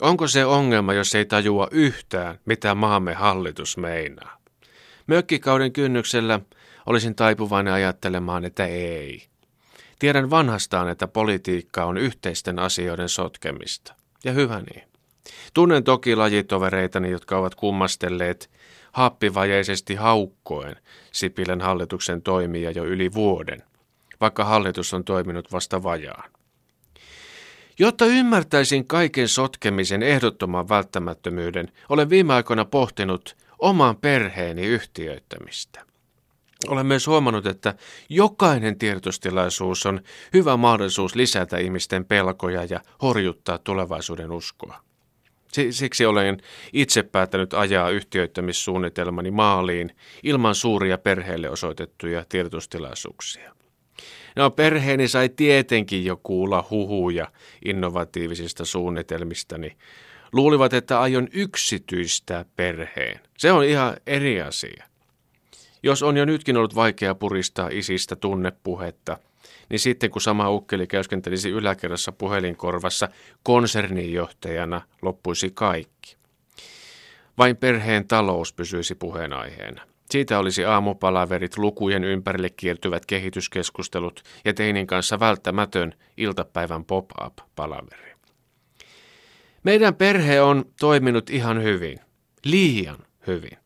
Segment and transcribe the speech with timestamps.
[0.00, 4.36] Onko se ongelma, jos ei tajua yhtään, mitä maamme hallitus meinaa?
[5.06, 6.40] Mökkikauden kynnyksellä
[6.86, 9.26] olisin taipuvainen ajattelemaan, että ei.
[9.98, 13.94] Tiedän vanhastaan, että politiikka on yhteisten asioiden sotkemista.
[14.24, 14.82] Ja hyvä niin.
[15.54, 18.50] Tunnen toki lajitovereitani, jotka ovat kummastelleet
[18.92, 20.76] happivajeisesti haukkoen
[21.12, 23.62] Sipilän hallituksen toimia jo yli vuoden,
[24.20, 26.30] vaikka hallitus on toiminut vasta vajaan.
[27.80, 35.84] Jotta ymmärtäisin kaiken sotkemisen ehdottoman välttämättömyyden, olen viime aikoina pohtinut oman perheeni yhtiöittämistä.
[36.68, 37.74] Olen myös huomannut, että
[38.08, 40.00] jokainen tiedotustilaisuus on
[40.34, 44.80] hyvä mahdollisuus lisätä ihmisten pelkoja ja horjuttaa tulevaisuuden uskoa.
[45.70, 46.40] Siksi olen
[46.72, 53.54] itse päättänyt ajaa yhtiöittämissuunnitelmani maaliin ilman suuria perheelle osoitettuja tiedotustilaisuuksia.
[54.36, 57.28] No perheeni sai tietenkin jo kuulla huhuja
[57.64, 59.76] innovatiivisista suunnitelmistani.
[60.32, 63.20] Luulivat, että aion yksityistää perheen.
[63.38, 64.84] Se on ihan eri asia.
[65.82, 69.18] Jos on jo nytkin ollut vaikea puristaa isistä tunnepuhetta,
[69.68, 73.08] niin sitten kun sama ukkeli käyskentелisi yläkerrassa puhelinkorvassa
[73.42, 76.16] konserninjohtajana, loppuisi kaikki.
[77.38, 79.82] Vain perheen talous pysyisi puheenaiheena.
[80.10, 88.14] Siitä olisi aamupalaverit, lukujen ympärille kiertyvät kehityskeskustelut ja teinin kanssa välttämätön iltapäivän pop-up-palaveri.
[89.62, 91.98] Meidän perhe on toiminut ihan hyvin,
[92.44, 93.58] liian hyvin.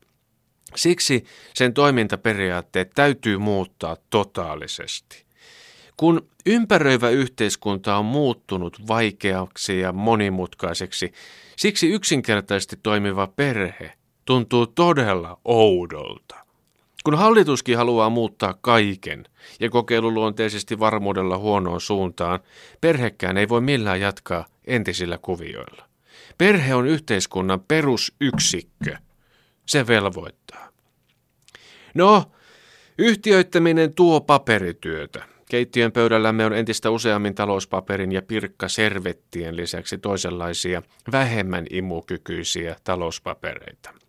[0.76, 5.24] Siksi sen toimintaperiaatteet täytyy muuttaa totaalisesti.
[5.96, 11.12] Kun ympäröivä yhteiskunta on muuttunut vaikeaksi ja monimutkaiseksi,
[11.56, 13.92] siksi yksinkertaisesti toimiva perhe
[14.24, 16.44] tuntuu todella oudolta.
[17.04, 19.24] Kun hallituskin haluaa muuttaa kaiken
[19.60, 22.40] ja kokeiluluonteisesti varmuudella huonoon suuntaan,
[22.80, 25.84] perhekään ei voi millään jatkaa entisillä kuvioilla.
[26.38, 28.96] Perhe on yhteiskunnan perusyksikkö.
[29.66, 30.68] Se velvoittaa.
[31.94, 32.24] No,
[32.98, 35.24] yhtiöittäminen tuo paperityötä.
[35.50, 40.82] Keittiön pöydällämme on entistä useammin talouspaperin ja pirkkaservettien lisäksi toisenlaisia,
[41.12, 44.03] vähemmän imukykyisiä talouspapereita.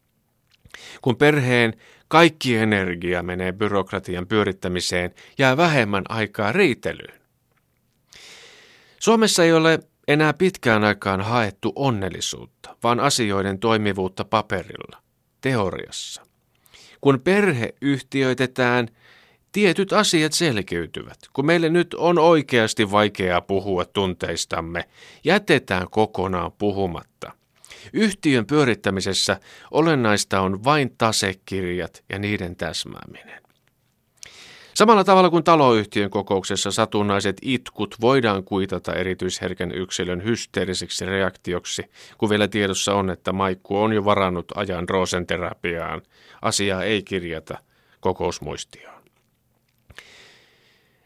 [1.01, 1.73] Kun perheen
[2.07, 7.21] kaikki energia menee byrokratian pyörittämiseen, jää vähemmän aikaa riitelyyn.
[8.99, 15.01] Suomessa ei ole enää pitkään aikaan haettu onnellisuutta, vaan asioiden toimivuutta paperilla,
[15.41, 16.21] teoriassa.
[17.01, 18.87] Kun perhe yhtiöitetään,
[19.51, 21.17] tietyt asiat selkeytyvät.
[21.33, 24.83] Kun meille nyt on oikeasti vaikeaa puhua tunteistamme,
[25.23, 27.31] jätetään kokonaan puhumatta.
[27.93, 29.39] Yhtiön pyörittämisessä
[29.71, 33.45] olennaista on vain tasekirjat ja niiden täsmääminen.
[34.75, 41.83] Samalla tavalla kuin taloyhtiön kokouksessa satunnaiset itkut voidaan kuitata erityisherkän yksilön hysteeriseksi reaktioksi,
[42.17, 46.01] kun vielä tiedossa on, että Maikku on jo varannut ajan roosenterapiaan.
[46.41, 47.57] Asiaa ei kirjata
[47.99, 49.03] kokousmuistioon.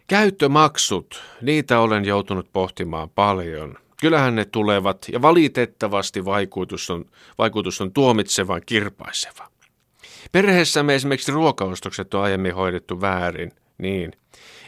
[0.07, 3.77] Käyttömaksut, niitä olen joutunut pohtimaan paljon.
[4.01, 7.05] Kyllähän ne tulevat ja valitettavasti vaikutus on,
[7.37, 9.47] vaikutus on tuomitsevan kirpaiseva.
[10.31, 14.11] Perheessämme esimerkiksi ruokaostokset on aiemmin hoidettu väärin, niin,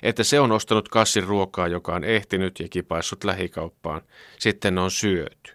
[0.03, 4.01] että se on ostanut kassin ruokaa, joka on ehtinyt ja kipaissut lähikauppaan.
[4.39, 5.53] Sitten on syöty.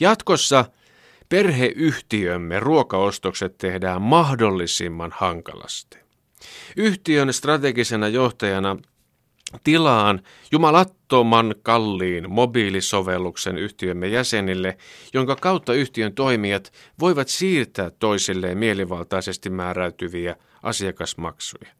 [0.00, 0.64] Jatkossa
[1.28, 5.98] perheyhtiömme ruokaostokset tehdään mahdollisimman hankalasti.
[6.76, 8.76] Yhtiön strategisena johtajana
[9.64, 10.20] tilaan
[10.52, 14.78] jumalattoman kalliin mobiilisovelluksen yhtiömme jäsenille,
[15.14, 21.72] jonka kautta yhtiön toimijat voivat siirtää toisilleen mielivaltaisesti määräytyviä asiakasmaksuja.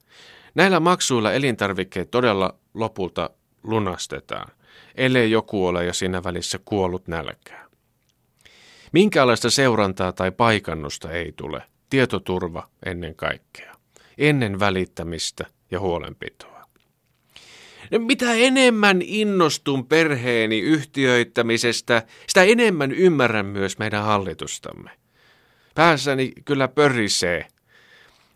[0.55, 3.29] Näillä maksuilla elintarvikkeet todella lopulta
[3.63, 4.51] lunastetaan,
[4.95, 7.65] ellei joku ole jo siinä välissä kuollut nälkää.
[8.91, 13.75] Minkälaista seurantaa tai paikannusta ei tule, tietoturva ennen kaikkea,
[14.17, 16.58] ennen välittämistä ja huolenpitoa.
[17.97, 24.91] Mitä enemmän innostun perheeni yhtiöittämisestä, sitä enemmän ymmärrän myös meidän hallitustamme.
[25.75, 27.47] Päässäni kyllä pörisee.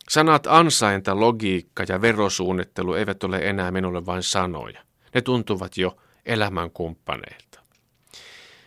[0.10, 4.82] Sanat ansainta, logiikka ja verosuunnittelu eivät ole enää minulle vain sanoja.
[5.14, 7.60] Ne tuntuvat jo elämänkumppaneilta.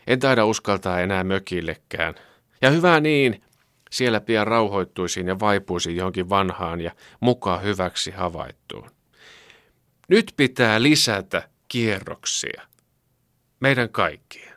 [0.07, 2.15] En taida uskaltaa enää mökillekään.
[2.63, 3.43] Ja hyvä niin,
[3.91, 8.96] siellä pian rauhoittuisin ja vaipuisin johonkin vanhaan ja mukaan hyväksi havaittuun.
[10.09, 12.63] Nyt pitää lisätä kierroksia.
[13.61, 14.56] Meidän kaikkien.